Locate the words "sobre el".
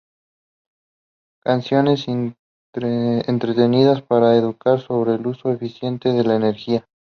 4.79-5.27